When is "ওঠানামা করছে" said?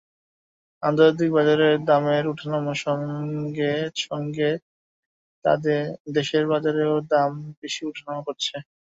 7.89-8.55